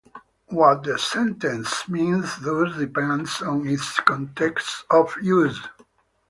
[0.47, 5.61] What the sentence means thus depends on its context of use.